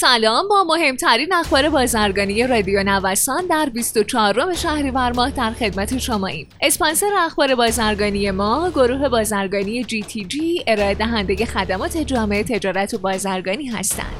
[0.00, 6.48] سلام با مهمترین اخبار بازرگانی رادیو نوسان در 24 شهریور ماه در خدمت شماییم.
[6.60, 12.98] اسپانسر اخبار بازرگانی ما گروه بازرگانی جی تی جی ارائه دهنده خدمات جامعه تجارت و
[12.98, 14.12] بازرگانی هستند.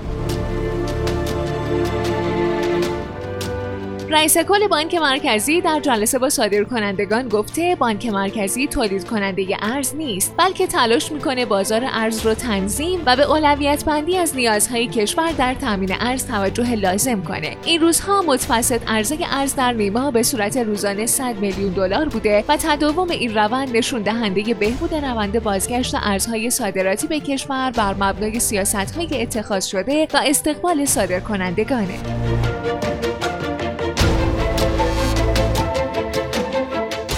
[4.10, 9.94] رئیس کل بانک مرکزی در جلسه با صادر کنندگان گفته بانک مرکزی تولید کننده ارز
[9.94, 15.32] نیست بلکه تلاش می‌کنه بازار ارز رو تنظیم و به اولویت بندی از نیازهای کشور
[15.32, 17.56] در تامین ارز توجه لازم کنه.
[17.64, 22.56] این روزها متوسط عرضه ارز در نیما به صورت روزانه 100 میلیون دلار بوده و
[22.56, 29.22] تداوم این روند نشون دهنده بهبود روند بازگشت ارزهای صادراتی به کشور بر مبنای سیاست‌های
[29.22, 31.98] اتخاذ شده و استقبال صادرکنندگانه.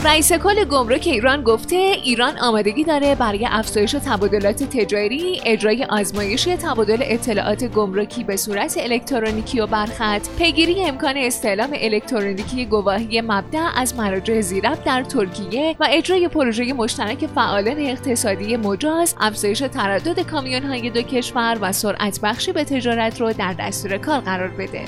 [0.05, 6.99] رئیس کل گمرک ایران گفته ایران آمادگی داره برای افزایش تبادلات تجاری، اجرای آزمایشی تبادل
[7.01, 14.41] اطلاعات گمرکی به صورت الکترونیکی و برخط، پیگیری امکان استعلام الکترونیکی گواهی مبدع از مراجع
[14.41, 21.03] زیرب در ترکیه و اجرای پروژه مشترک فعالان اقتصادی مجاز، افزایش تردد کامیون های دو
[21.03, 24.85] کشور و سرعت بخشی به تجارت رو در دستور کار قرار بده.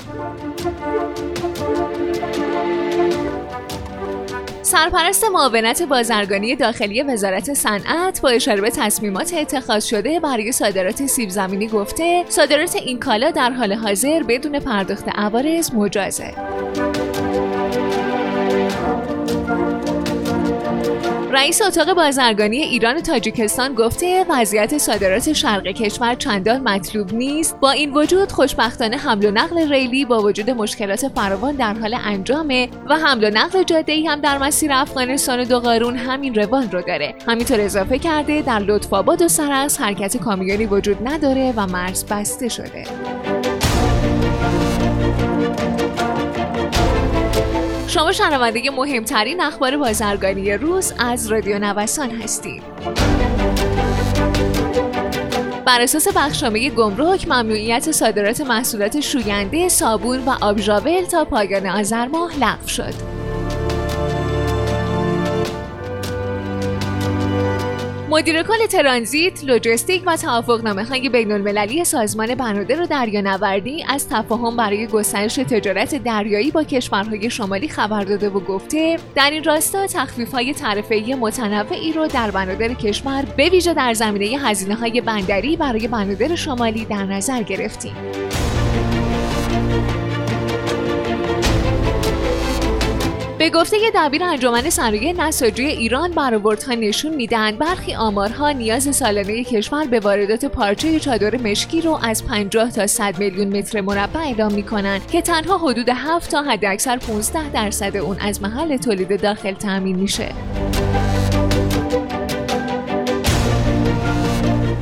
[4.73, 11.29] سرپرست معاونت بازرگانی داخلی وزارت صنعت با اشاره به تصمیمات اتخاذ شده برای صادرات سیب
[11.29, 16.33] زمینی گفته صادرات این کالا در حال حاضر بدون پرداخت عوارض مجازه.
[21.31, 27.59] رئیس اتاق بازرگانی ایران و تاجیکستان گفته وضعیت صادرات شرق کشور چندان مطلوب نیست.
[27.59, 32.69] با این وجود خوشبختانه حمل و نقل ریلی با وجود مشکلات فراوان در حال انجامه
[32.89, 37.15] و حمل و نقل جاده هم در مسیر افغانستان و دوقارون همین روال رو داره.
[37.27, 42.49] همینطور اضافه کرده در لطف آباد و سرس حرکت کامیونی وجود نداره و مرز بسته
[42.49, 42.83] شده.
[47.87, 52.63] شما شنونده مهمترین اخبار بازرگانی روز از رادیو نوسان هستید.
[55.65, 62.39] بر اساس بخشنامه گمرک ممنوعیت صادرات محصولات شوینده، صابون و آبژاول تا پایان آذر ماه
[62.39, 63.22] لغو شد.
[68.13, 74.87] مدیر کل ترانزیت، لوجستیک و توافقنامه های بین المللی سازمان بنادر دریانوردی از تفاهم برای
[74.87, 80.53] گسترش تجارت دریایی با کشورهای شمالی خبر داده و گفته در این راستا تخفیف های
[80.53, 86.35] تعرفه متنوعی رو در بنادر کشور به ویژه در زمینه هزینه های بندری برای بنادر
[86.35, 87.95] شمالی در نظر گرفتیم.
[93.43, 99.85] به گفته دبیر انجمن صنایع نساجی ایران برآوردها نشون می‌دهند برخی آمارها نیاز سالانه کشور
[99.85, 105.07] به واردات پارچه چادر مشکی رو از 50 تا 100 میلیون متر مربع اعلام می‌کنند
[105.07, 110.29] که تنها حدود 7 تا حداکثر 15 درصد اون از محل تولید داخل تامین میشه.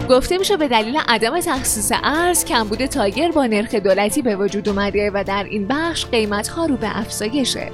[0.09, 5.11] گفته میشه به دلیل عدم تخصیص ارز کمبود تایر با نرخ دولتی به وجود اومده
[5.13, 7.71] و در این بخش قیمت ها رو به افزایشه.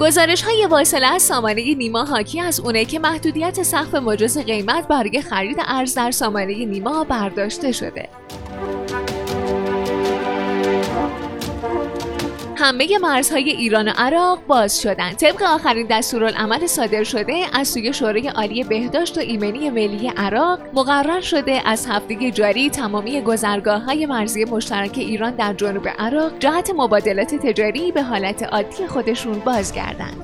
[0.00, 5.22] گزارش های واصله از سامانه نیما حاکی از اونه که محدودیت سقف مجاز قیمت برای
[5.22, 8.08] خرید ارز در سامانه نیما برداشته شده.
[12.58, 15.16] همه مرزهای ایران و عراق باز شدند.
[15.16, 21.20] طبق آخرین دستورالعمل صادر شده از سوی شورای عالی بهداشت و ایمنی ملی عراق مقرر
[21.20, 27.34] شده از هفته جاری تمامی گذرگاه های مرزی مشترک ایران در جنوب عراق جهت مبادلات
[27.34, 30.16] تجاری به حالت عادی خودشون بازگردند.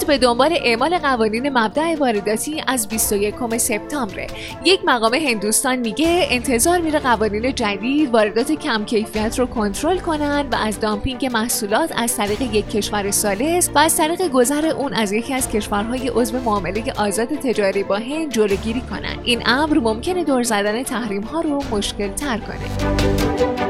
[0.00, 4.26] هند به دنبال اعمال قوانین مبدع وارداتی از 21 سپتامبر
[4.64, 10.56] یک مقام هندوستان میگه انتظار میره قوانین جدید واردات کم کیفیت رو کنترل کنند و
[10.56, 15.34] از دامپینگ محصولات از طریق یک کشور سالس و از طریق گذر اون از یکی
[15.34, 20.82] از کشورهای عضو معامله آزاد تجاری با هند جلوگیری کنند این امر ممکنه دور زدن
[20.82, 23.69] تحریم ها رو مشکل تر کنه.